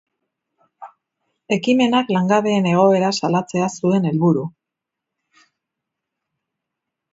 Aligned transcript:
Ekimenak 1.57 2.09
langabeen 2.15 2.69
egoera 2.71 3.13
salatzea 3.21 3.69
zuen 3.75 4.09
helburu. 4.13 4.49